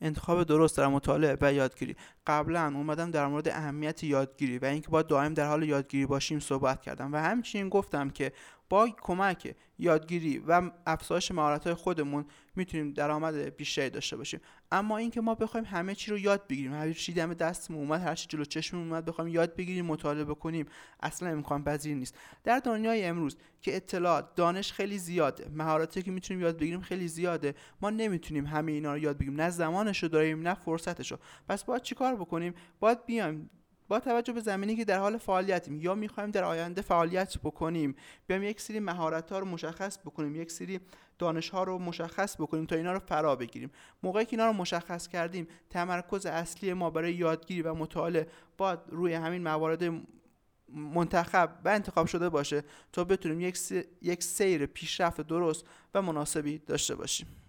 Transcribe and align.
انتخاب 0.00 0.44
درست 0.44 0.76
در 0.78 0.86
مطالعه 0.86 1.36
و 1.40 1.52
یادگیری. 1.52 1.96
قبلا 2.26 2.72
اومدم 2.74 3.10
در 3.10 3.26
مورد 3.26 3.48
اهمیت 3.48 4.04
یادگیری 4.04 4.58
و 4.58 4.64
اینکه 4.64 4.88
باید 4.88 5.06
دائم 5.06 5.34
در 5.34 5.46
حال 5.46 5.62
یادگیری 5.62 6.06
باشیم 6.06 6.40
صحبت 6.40 6.82
کردم. 6.82 7.12
و 7.12 7.16
همچنین 7.16 7.68
گفتم 7.68 8.10
که 8.10 8.32
با 8.70 8.88
کمک 9.02 9.54
یادگیری 9.78 10.38
و 10.38 10.70
افزایش 10.86 11.30
مهارت 11.30 11.74
خودمون 11.74 12.24
می‌تونیم 12.56 12.92
درآمد 12.92 13.56
بیشتری 13.56 13.90
داشته 13.90 14.16
باشیم. 14.16 14.40
اما 14.72 14.96
اینکه 14.98 15.20
ما 15.20 15.34
بخوایم 15.34 15.66
همه 15.66 15.94
چی 15.94 16.10
رو 16.10 16.18
یاد 16.18 16.46
بگیریم 16.48 16.74
هر 16.74 16.92
چی 16.92 17.12
دم 17.12 17.34
دستمون 17.34 17.80
اومد 17.80 18.00
هر 18.00 18.14
چی 18.14 18.26
جلو 18.28 18.44
چشممون 18.44 18.88
اومد 18.88 19.04
بخوایم 19.04 19.34
یاد 19.34 19.56
بگیریم 19.56 19.86
مطالعه 19.86 20.24
بکنیم 20.24 20.66
اصلا 21.00 21.28
امکان 21.28 21.64
پذیر 21.64 21.96
نیست. 21.96 22.14
در 22.44 22.58
دنیای 22.58 23.04
امروز 23.04 23.36
که 23.60 23.76
اطلاعات 23.76 24.34
دانش 24.34 24.72
خیلی 24.72 24.98
زیاده 24.98 25.50
مهارتی 25.54 26.02
که 26.02 26.10
می‌تونیم 26.10 26.42
یاد 26.42 26.58
بگیریم 26.58 26.80
خیلی 26.80 27.08
زیاده 27.08 27.54
ما 27.80 27.90
نمی‌تونیم 27.90 28.46
همه 28.46 28.72
اینا 28.72 28.92
رو 28.92 28.98
یاد 28.98 29.16
بگیریم. 29.18 29.40
نه 29.40 29.50
زمانش 29.50 30.02
رو 30.02 30.08
داریم 30.08 30.48
نه 30.48 30.54
فرصتش 30.54 31.12
رو 31.12 31.18
پس 31.48 31.64
باید 31.64 31.82
چیکار 31.82 32.16
بکنیم؟ 32.16 32.54
باید 32.80 33.06
بیایم 33.06 33.50
با 33.88 34.00
توجه 34.00 34.32
به 34.32 34.40
زمینی 34.40 34.76
که 34.76 34.84
در 34.84 34.98
حال 34.98 35.18
فعالیتیم 35.18 35.80
یا 35.80 35.94
می‌خوایم 35.94 36.30
در 36.30 36.44
آینده 36.44 36.82
فعالیت 36.82 37.38
بکنیم 37.38 37.94
بیایم 38.26 38.42
یک 38.42 38.60
سری 38.60 38.80
مهارت 38.80 39.32
ها 39.32 39.38
رو 39.38 39.46
مشخص 39.46 39.98
بکنیم 39.98 40.36
یک 40.36 40.50
سری 40.52 40.80
دانش 41.18 41.50
ها 41.50 41.62
رو 41.62 41.78
مشخص 41.78 42.36
بکنیم 42.40 42.66
تا 42.66 42.76
اینا 42.76 42.92
رو 42.92 42.98
فرا 42.98 43.36
بگیریم. 43.36 43.70
موقعی 44.02 44.24
که 44.24 44.32
اینا 44.32 44.46
رو 44.46 44.52
مشخص 44.52 45.08
کردیم 45.08 45.48
تمرکز 45.70 46.26
اصلی 46.26 46.72
ما 46.72 46.90
برای 46.90 47.14
یادگیری 47.14 47.62
و 47.62 47.74
مطالعه 47.74 48.26
باید 48.56 48.78
روی 48.88 49.14
همین 49.14 49.42
موارد 49.42 49.82
منتخب 50.68 51.50
و 51.64 51.68
انتخاب 51.68 52.06
شده 52.06 52.28
باشه 52.28 52.64
تا 52.92 53.04
بتونیم 53.04 53.40
یک 54.02 54.22
سیر 54.22 54.66
پیشرفت 54.66 55.20
درست 55.20 55.64
و 55.94 56.02
مناسبی 56.02 56.58
داشته 56.58 56.94
باشیم. 56.94 57.47